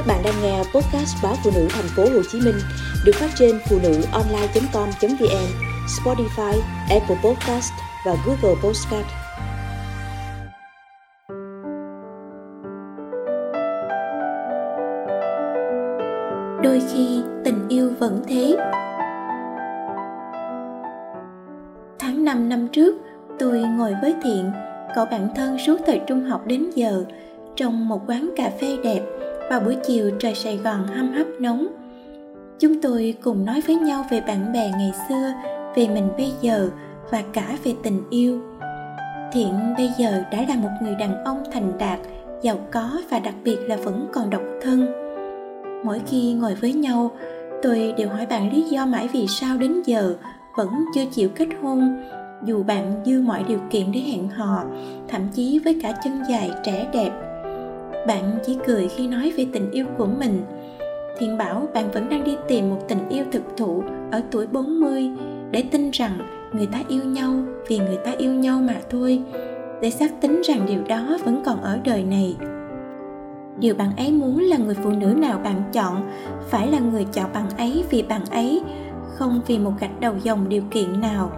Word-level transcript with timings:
Các 0.00 0.06
bạn 0.06 0.22
đang 0.24 0.42
nghe 0.42 0.58
podcast 0.58 1.22
báo 1.22 1.34
phụ 1.44 1.50
nữ 1.54 1.66
thành 1.70 1.88
phố 1.96 2.02
Hồ 2.02 2.22
Chí 2.32 2.40
Minh 2.40 2.54
được 3.04 3.12
phát 3.14 3.30
trên 3.34 3.58
phụ 3.68 3.78
nữ 3.82 4.02
online.com.vn, 4.12 5.46
Spotify, 5.86 6.60
Apple 6.90 7.16
Podcast 7.24 7.72
và 8.06 8.16
Google 8.26 8.60
Podcast. 8.62 9.06
Đôi 16.62 16.82
khi 16.92 17.22
tình 17.44 17.68
yêu 17.68 17.90
vẫn 17.98 18.22
thế. 18.28 18.56
Tháng 21.98 22.24
5 22.24 22.48
năm 22.48 22.68
trước, 22.68 22.94
tôi 23.38 23.60
ngồi 23.60 23.94
với 24.02 24.14
Thiện, 24.22 24.52
cậu 24.94 25.04
bạn 25.04 25.28
thân 25.36 25.58
suốt 25.66 25.76
thời 25.86 26.00
trung 26.06 26.24
học 26.24 26.46
đến 26.46 26.70
giờ, 26.74 27.04
trong 27.56 27.88
một 27.88 28.00
quán 28.06 28.30
cà 28.36 28.50
phê 28.60 28.76
đẹp 28.84 29.00
vào 29.50 29.60
buổi 29.60 29.76
chiều 29.86 30.10
trời 30.18 30.34
Sài 30.34 30.56
Gòn 30.56 30.86
hâm 30.86 31.12
hấp 31.12 31.26
nóng. 31.40 31.66
Chúng 32.58 32.82
tôi 32.82 33.14
cùng 33.22 33.44
nói 33.44 33.62
với 33.66 33.76
nhau 33.76 34.04
về 34.10 34.20
bạn 34.20 34.52
bè 34.52 34.70
ngày 34.78 34.92
xưa, 35.08 35.32
về 35.76 35.88
mình 35.88 36.08
bây 36.16 36.32
giờ 36.40 36.70
và 37.10 37.22
cả 37.32 37.56
về 37.64 37.74
tình 37.82 38.02
yêu. 38.10 38.40
Thiện 39.32 39.52
bây 39.76 39.90
giờ 39.98 40.22
đã 40.32 40.44
là 40.48 40.56
một 40.56 40.68
người 40.82 40.94
đàn 40.94 41.24
ông 41.24 41.42
thành 41.52 41.78
đạt, 41.78 41.98
giàu 42.42 42.58
có 42.72 42.90
và 43.10 43.18
đặc 43.18 43.34
biệt 43.44 43.56
là 43.66 43.76
vẫn 43.76 44.08
còn 44.12 44.30
độc 44.30 44.42
thân. 44.62 44.86
Mỗi 45.84 46.00
khi 46.06 46.32
ngồi 46.32 46.54
với 46.54 46.72
nhau, 46.72 47.10
tôi 47.62 47.94
đều 47.96 48.08
hỏi 48.08 48.26
bạn 48.26 48.52
lý 48.52 48.62
do 48.62 48.86
mãi 48.86 49.08
vì 49.12 49.26
sao 49.26 49.56
đến 49.56 49.82
giờ 49.84 50.14
vẫn 50.56 50.84
chưa 50.94 51.04
chịu 51.12 51.28
kết 51.34 51.48
hôn 51.62 52.02
dù 52.44 52.62
bạn 52.62 53.02
dư 53.06 53.20
mọi 53.20 53.44
điều 53.48 53.58
kiện 53.70 53.92
để 53.92 54.00
hẹn 54.00 54.28
hò 54.28 54.64
thậm 55.08 55.22
chí 55.32 55.60
với 55.64 55.78
cả 55.82 55.92
chân 56.04 56.22
dài 56.28 56.50
trẻ 56.64 56.86
đẹp 56.92 57.29
bạn 58.06 58.38
chỉ 58.46 58.58
cười 58.66 58.88
khi 58.88 59.06
nói 59.08 59.32
về 59.36 59.46
tình 59.52 59.70
yêu 59.70 59.86
của 59.98 60.06
mình. 60.06 60.42
Thiện 61.18 61.38
bảo, 61.38 61.68
bạn 61.74 61.90
vẫn 61.90 62.08
đang 62.08 62.24
đi 62.24 62.36
tìm 62.48 62.70
một 62.70 62.78
tình 62.88 63.08
yêu 63.08 63.24
thực 63.32 63.42
thụ 63.56 63.82
ở 64.10 64.22
tuổi 64.30 64.46
40 64.46 65.10
để 65.50 65.64
tin 65.70 65.90
rằng 65.90 66.18
người 66.52 66.66
ta 66.66 66.82
yêu 66.88 67.04
nhau 67.04 67.34
vì 67.68 67.78
người 67.78 67.98
ta 68.04 68.10
yêu 68.18 68.34
nhau 68.34 68.60
mà 68.60 68.74
thôi, 68.90 69.22
để 69.82 69.90
xác 69.90 70.20
tính 70.20 70.40
rằng 70.44 70.66
điều 70.66 70.82
đó 70.88 71.18
vẫn 71.24 71.42
còn 71.44 71.62
ở 71.62 71.78
đời 71.84 72.04
này. 72.04 72.36
Điều 73.58 73.74
bạn 73.74 73.90
ấy 73.96 74.12
muốn 74.12 74.40
là 74.40 74.56
người 74.56 74.74
phụ 74.74 74.90
nữ 74.90 75.06
nào 75.06 75.38
bạn 75.44 75.62
chọn 75.72 76.10
phải 76.48 76.70
là 76.70 76.78
người 76.78 77.06
chọn 77.12 77.32
bạn 77.34 77.46
ấy 77.58 77.84
vì 77.90 78.02
bạn 78.02 78.22
ấy, 78.30 78.62
không 79.02 79.40
vì 79.46 79.58
một 79.58 79.72
gạch 79.80 80.00
đầu 80.00 80.14
dòng 80.22 80.48
điều 80.48 80.62
kiện 80.70 81.00
nào. 81.00 81.30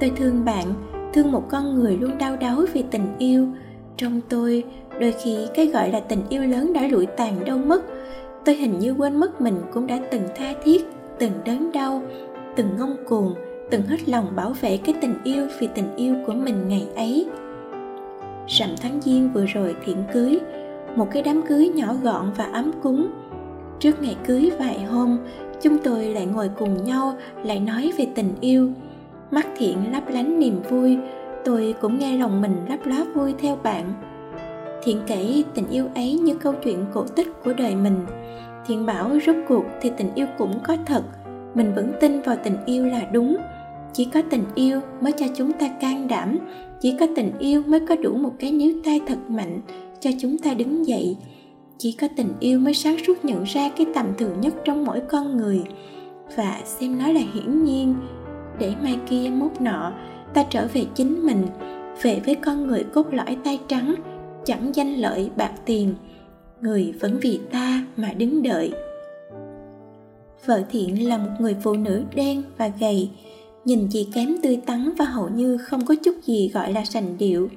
Tôi 0.00 0.12
thương 0.16 0.44
bạn, 0.44 0.66
thương 1.12 1.32
một 1.32 1.48
con 1.50 1.74
người 1.74 1.96
luôn 1.96 2.18
đau 2.18 2.36
đáu 2.36 2.64
vì 2.72 2.84
tình 2.90 3.06
yêu. 3.18 3.48
Trong 3.96 4.20
tôi 4.28 4.64
đôi 5.00 5.12
khi 5.12 5.36
cái 5.54 5.66
gọi 5.66 5.90
là 5.90 6.00
tình 6.00 6.22
yêu 6.28 6.42
lớn 6.42 6.72
đã 6.72 6.86
lụi 6.86 7.06
tàn 7.06 7.44
đâu 7.44 7.58
mất. 7.58 7.82
Tôi 8.44 8.54
hình 8.54 8.78
như 8.78 8.94
quên 8.98 9.16
mất 9.16 9.40
mình 9.40 9.60
cũng 9.72 9.86
đã 9.86 9.98
từng 10.10 10.22
tha 10.36 10.54
thiết, 10.64 10.84
từng 11.18 11.32
đớn 11.44 11.70
đau, 11.72 12.02
từng 12.56 12.76
ngông 12.78 12.96
cuồng, 13.08 13.34
từng 13.70 13.82
hết 13.82 14.08
lòng 14.08 14.26
bảo 14.36 14.54
vệ 14.60 14.76
cái 14.76 14.94
tình 15.00 15.14
yêu 15.24 15.46
vì 15.60 15.68
tình 15.74 15.96
yêu 15.96 16.14
của 16.26 16.32
mình 16.32 16.68
ngày 16.68 16.86
ấy. 16.96 17.26
Rằm 18.48 18.68
tháng 18.80 19.00
giêng 19.00 19.30
vừa 19.32 19.46
rồi 19.46 19.76
thiện 19.84 19.96
cưới, 20.12 20.38
một 20.96 21.08
cái 21.12 21.22
đám 21.22 21.42
cưới 21.42 21.68
nhỏ 21.74 21.94
gọn 22.02 22.30
và 22.36 22.44
ấm 22.44 22.72
cúng. 22.82 23.06
Trước 23.78 24.02
ngày 24.02 24.16
cưới 24.26 24.50
vài 24.58 24.80
hôm, 24.80 25.18
chúng 25.60 25.78
tôi 25.78 26.04
lại 26.04 26.26
ngồi 26.26 26.50
cùng 26.58 26.84
nhau, 26.84 27.16
lại 27.44 27.60
nói 27.60 27.92
về 27.98 28.06
tình 28.14 28.34
yêu. 28.40 28.70
Mắt 29.30 29.46
thiện 29.56 29.92
lấp 29.92 30.02
lánh 30.08 30.38
niềm 30.38 30.60
vui, 30.70 30.98
tôi 31.44 31.74
cũng 31.80 31.98
nghe 31.98 32.18
lòng 32.18 32.40
mình 32.40 32.56
lấp 32.68 32.86
lá 32.86 33.04
vui 33.14 33.34
theo 33.38 33.56
bạn 33.62 33.92
thiện 34.84 35.00
kể 35.06 35.42
tình 35.54 35.68
yêu 35.70 35.86
ấy 35.94 36.14
như 36.14 36.34
câu 36.34 36.54
chuyện 36.64 36.84
cổ 36.94 37.04
tích 37.04 37.28
của 37.44 37.52
đời 37.52 37.76
mình. 37.76 37.96
Thiện 38.66 38.86
bảo 38.86 39.10
rốt 39.26 39.36
cuộc 39.48 39.64
thì 39.80 39.90
tình 39.96 40.14
yêu 40.14 40.26
cũng 40.38 40.58
có 40.66 40.76
thật. 40.86 41.02
Mình 41.54 41.74
vẫn 41.74 41.92
tin 42.00 42.20
vào 42.20 42.36
tình 42.44 42.56
yêu 42.66 42.86
là 42.86 43.00
đúng. 43.12 43.36
Chỉ 43.92 44.04
có 44.04 44.22
tình 44.30 44.44
yêu 44.54 44.80
mới 45.00 45.12
cho 45.12 45.26
chúng 45.36 45.52
ta 45.52 45.68
can 45.80 46.08
đảm. 46.08 46.38
Chỉ 46.80 46.96
có 47.00 47.06
tình 47.16 47.32
yêu 47.38 47.62
mới 47.66 47.80
có 47.88 47.96
đủ 47.96 48.14
một 48.14 48.32
cái 48.38 48.52
níu 48.52 48.74
tay 48.84 49.00
thật 49.06 49.18
mạnh 49.28 49.60
cho 50.00 50.10
chúng 50.20 50.38
ta 50.38 50.54
đứng 50.54 50.86
dậy. 50.86 51.16
Chỉ 51.78 51.92
có 51.92 52.08
tình 52.16 52.32
yêu 52.40 52.58
mới 52.58 52.74
sáng 52.74 52.96
suốt 53.06 53.24
nhận 53.24 53.44
ra 53.44 53.70
cái 53.76 53.86
tầm 53.94 54.06
thường 54.18 54.40
nhất 54.40 54.54
trong 54.64 54.84
mỗi 54.84 55.00
con 55.00 55.36
người. 55.36 55.62
Và 56.36 56.60
xem 56.64 56.98
nó 56.98 57.12
là 57.12 57.20
hiển 57.34 57.64
nhiên, 57.64 57.94
để 58.58 58.72
mai 58.82 58.98
kia 59.08 59.30
mốt 59.34 59.50
nọ, 59.60 59.92
ta 60.34 60.44
trở 60.50 60.68
về 60.72 60.84
chính 60.94 61.26
mình, 61.26 61.46
về 62.02 62.20
với 62.26 62.34
con 62.34 62.66
người 62.66 62.84
cốt 62.84 63.06
lõi 63.10 63.36
tay 63.44 63.58
trắng 63.68 63.94
chẳng 64.44 64.70
danh 64.74 64.94
lợi 64.94 65.30
bạc 65.36 65.52
tiền, 65.64 65.94
người 66.60 66.94
vẫn 67.00 67.18
vì 67.22 67.40
ta 67.50 67.84
mà 67.96 68.12
đứng 68.12 68.42
đợi. 68.42 68.72
Vợ 70.46 70.62
thiện 70.70 71.08
là 71.08 71.18
một 71.18 71.30
người 71.38 71.56
phụ 71.62 71.72
nữ 71.72 72.04
đen 72.14 72.42
và 72.58 72.70
gầy, 72.80 73.10
nhìn 73.64 73.88
chị 73.90 74.08
kém 74.14 74.36
tươi 74.42 74.60
tắn 74.66 74.90
và 74.98 75.04
hầu 75.04 75.28
như 75.28 75.56
không 75.56 75.86
có 75.86 75.94
chút 76.04 76.14
gì 76.22 76.50
gọi 76.54 76.72
là 76.72 76.84
sành 76.84 77.18
điệu. 77.18 77.48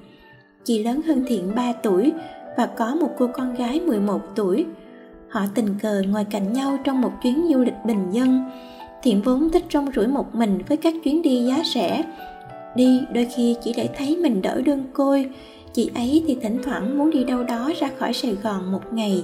Chị 0.63 0.83
lớn 0.83 1.01
hơn 1.01 1.25
thiện 1.27 1.55
3 1.55 1.73
tuổi 1.73 2.11
và 2.57 2.65
có 2.65 2.95
một 2.95 3.09
cô 3.17 3.29
con 3.33 3.53
gái 3.55 3.79
11 3.79 4.21
tuổi. 4.35 4.65
Họ 5.29 5.41
tình 5.55 5.67
cờ 5.81 6.01
ngồi 6.07 6.23
cạnh 6.23 6.53
nhau 6.53 6.77
trong 6.83 7.01
một 7.01 7.11
chuyến 7.23 7.47
du 7.53 7.59
lịch 7.59 7.85
bình 7.85 8.11
dân. 8.11 8.41
Thiện 9.03 9.21
vốn 9.21 9.49
thích 9.49 9.63
rong 9.73 9.91
rủi 9.95 10.07
một 10.07 10.35
mình 10.35 10.59
với 10.67 10.77
các 10.77 10.93
chuyến 11.03 11.21
đi 11.21 11.43
giá 11.43 11.63
rẻ. 11.73 12.03
Đi 12.75 13.01
đôi 13.13 13.27
khi 13.35 13.55
chỉ 13.63 13.73
để 13.77 13.89
thấy 13.97 14.17
mình 14.17 14.41
đỡ 14.41 14.61
đơn 14.65 14.83
côi 14.93 15.29
chị 15.73 15.89
ấy 15.95 16.23
thì 16.27 16.37
thỉnh 16.41 16.59
thoảng 16.63 16.97
muốn 16.97 17.11
đi 17.11 17.23
đâu 17.23 17.43
đó 17.43 17.71
ra 17.79 17.89
khỏi 17.97 18.13
sài 18.13 18.35
gòn 18.43 18.71
một 18.71 18.93
ngày. 18.93 19.23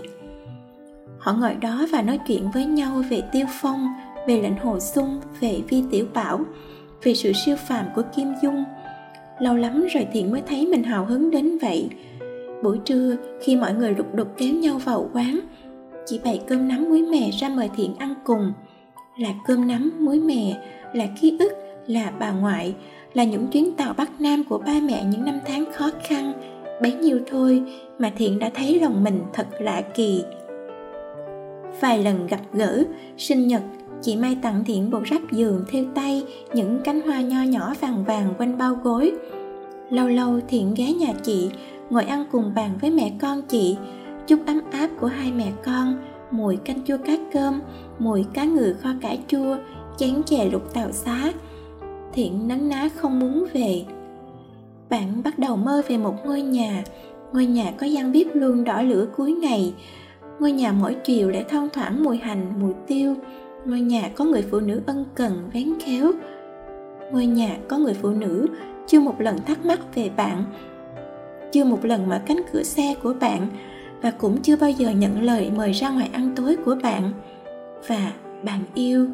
Họ 1.20 1.34
ngồi 1.34 1.54
đó 1.54 1.86
và 1.92 2.02
nói 2.02 2.20
chuyện 2.28 2.52
với 2.54 2.66
nhau 2.66 3.04
về 3.10 3.22
tiêu 3.32 3.46
phong, 3.62 3.88
về 4.28 4.42
lệnh 4.42 4.58
hồ 4.58 4.80
sung 4.80 5.20
về 5.40 5.62
vi 5.70 5.84
tiểu 5.92 6.06
bảo, 6.14 6.40
về 7.04 7.14
sự 7.14 7.32
siêu 7.34 7.56
phàm 7.56 7.86
của 7.96 8.02
kim 8.16 8.28
dung. 8.44 8.64
Lâu 9.40 9.56
lắm 9.56 9.86
rồi 9.94 10.08
thiện 10.14 10.32
mới 10.32 10.42
thấy 10.42 10.68
mình 10.68 10.84
hào 10.84 11.06
hứng 11.06 11.32
đến 11.32 11.58
vậy. 11.62 11.90
Buổi 12.64 12.78
trưa, 12.86 13.16
khi 13.42 13.56
mọi 13.56 13.74
người 13.74 13.96
lục 13.96 14.16
đục 14.16 14.28
kéo 14.38 14.54
nhau 14.54 14.78
vào 14.78 15.10
quán, 15.14 15.40
chị 16.06 16.20
bày 16.24 16.42
cơm 16.48 16.68
nắm 16.68 16.86
muối 16.90 17.02
mè 17.02 17.32
ra 17.32 17.50
mời 17.50 17.70
thiện 17.78 17.96
ăn 17.96 18.14
cùng. 18.24 18.54
Là 19.18 19.30
cơm 19.48 19.68
nắm, 19.68 19.92
muối 20.00 20.20
mè, 20.20 20.62
là 20.94 21.06
ký 21.22 21.38
ức, 21.40 21.52
là 21.88 22.12
bà 22.20 22.32
ngoại 22.32 22.76
là 23.14 23.24
những 23.24 23.48
chuyến 23.48 23.76
tàu 23.76 23.94
bắc 23.94 24.22
nam 24.22 24.44
của 24.44 24.58
ba 24.58 24.74
mẹ 24.84 25.04
những 25.04 25.26
năm 25.26 25.40
tháng 25.46 25.66
khó 25.74 25.90
khăn, 26.08 26.34
bấy 26.82 26.94
nhiêu 26.94 27.20
thôi 27.28 27.64
mà 28.00 28.12
thiện 28.18 28.40
đã 28.40 28.52
thấy 28.54 28.80
lòng 28.80 29.04
mình 29.04 29.22
thật 29.34 29.48
lạ 29.60 29.82
kỳ. 29.96 30.24
Vài 31.82 32.04
lần 32.04 32.28
gặp 32.28 32.40
gỡ, 32.54 32.84
sinh 33.18 33.48
nhật, 33.48 33.62
chị 34.02 34.16
mai 34.16 34.38
tặng 34.42 34.64
thiện 34.66 34.90
bộ 34.90 35.00
ráp 35.12 35.32
giường 35.32 35.66
theo 35.72 35.84
tay 35.96 36.24
những 36.54 36.80
cánh 36.84 37.02
hoa 37.02 37.22
nho 37.22 37.44
nhỏ 37.44 37.74
vàng 37.82 38.04
vàng 38.04 38.34
quanh 38.38 38.58
bao 38.58 38.76
gối. 38.84 39.12
Lâu 39.90 40.08
lâu 40.08 40.40
thiện 40.48 40.74
ghé 40.78 40.94
nhà 40.94 41.14
chị, 41.24 41.50
ngồi 41.90 42.04
ăn 42.04 42.26
cùng 42.32 42.52
bàn 42.56 42.72
với 42.82 42.92
mẹ 42.92 43.12
con 43.22 43.42
chị 43.42 43.78
chút 44.28 44.40
ấm 44.46 44.62
áp 44.72 44.90
của 45.00 45.08
hai 45.08 45.32
mẹ 45.32 45.52
con, 45.66 45.96
mùi 46.32 46.56
canh 46.56 46.86
chua 46.86 46.98
cá 47.06 47.14
cơm, 47.34 47.62
mùi 48.00 48.26
cá 48.34 48.44
ngừ 48.44 48.76
kho 48.82 48.90
cải 49.02 49.20
chua, 49.28 49.58
chén 49.98 50.24
chè 50.26 50.46
lục 50.46 50.74
tàu 50.74 50.92
xá 50.92 51.32
thiện 52.14 52.48
nắng 52.48 52.70
ná 52.70 52.90
không 52.96 53.20
muốn 53.20 53.46
về. 53.54 53.84
Bạn 54.90 55.24
bắt 55.24 55.40
đầu 55.40 55.56
mơ 55.56 55.82
về 55.88 55.98
một 55.98 56.16
ngôi 56.26 56.42
nhà. 56.42 56.84
Ngôi 57.34 57.46
nhà 57.46 57.72
có 57.78 57.88
gian 57.88 58.12
bếp 58.12 58.28
luôn 58.34 58.64
đỏ 58.64 58.82
lửa 58.82 59.08
cuối 59.18 59.32
ngày. 59.32 59.74
Ngôi 60.40 60.52
nhà 60.52 60.72
mỗi 60.72 60.96
chiều 61.06 61.32
để 61.32 61.44
thoang 61.44 61.70
thoảng 61.74 62.04
mùi 62.04 62.18
hành, 62.18 62.54
mùi 62.62 62.74
tiêu. 62.88 63.16
Ngôi 63.66 63.82
nhà 63.82 64.10
có 64.16 64.26
người 64.26 64.42
phụ 64.52 64.60
nữ 64.60 64.82
ân 64.86 65.06
cần, 65.16 65.50
vén 65.54 65.74
khéo. 65.86 66.12
Ngôi 67.12 67.26
nhà 67.26 67.58
có 67.68 67.78
người 67.78 67.94
phụ 67.94 68.10
nữ 68.10 68.48
chưa 68.88 69.00
một 69.00 69.22
lần 69.22 69.38
thắc 69.46 69.66
mắc 69.66 69.80
về 69.96 70.10
bạn, 70.18 70.46
chưa 71.52 71.64
một 71.64 71.86
lần 71.86 72.10
mở 72.10 72.20
cánh 72.26 72.42
cửa 72.54 72.64
xe 72.64 72.96
của 73.04 73.14
bạn 73.22 73.48
và 74.02 74.12
cũng 74.12 74.42
chưa 74.42 74.56
bao 74.56 74.70
giờ 74.70 74.90
nhận 74.90 75.22
lời 75.22 75.52
mời 75.56 75.72
ra 75.72 75.90
ngoài 75.90 76.10
ăn 76.14 76.32
tối 76.36 76.56
của 76.66 76.76
bạn. 76.84 77.12
Và 77.88 78.12
bạn 78.44 78.60
yêu 78.74 79.08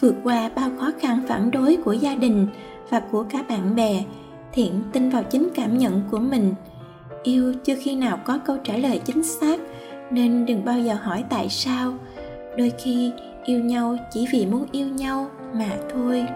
vượt 0.00 0.14
qua 0.24 0.50
bao 0.56 0.70
khó 0.78 0.90
khăn 1.00 1.20
phản 1.28 1.50
đối 1.50 1.76
của 1.76 1.92
gia 1.92 2.14
đình 2.14 2.46
và 2.90 3.00
của 3.00 3.24
cả 3.30 3.42
bạn 3.48 3.76
bè, 3.76 4.04
thiện 4.52 4.82
tin 4.92 5.10
vào 5.10 5.22
chính 5.22 5.48
cảm 5.54 5.78
nhận 5.78 6.02
của 6.10 6.18
mình. 6.18 6.54
Yêu 7.22 7.54
chưa 7.64 7.74
khi 7.82 7.96
nào 7.96 8.18
có 8.24 8.38
câu 8.38 8.56
trả 8.64 8.76
lời 8.76 9.00
chính 9.04 9.22
xác, 9.22 9.60
nên 10.10 10.46
đừng 10.46 10.64
bao 10.64 10.78
giờ 10.78 10.94
hỏi 11.02 11.24
tại 11.30 11.48
sao. 11.48 11.92
Đôi 12.58 12.72
khi 12.78 13.12
yêu 13.44 13.60
nhau 13.60 13.96
chỉ 14.10 14.26
vì 14.32 14.46
muốn 14.46 14.66
yêu 14.72 14.88
nhau 14.88 15.26
mà 15.54 15.70
thôi. 15.92 16.26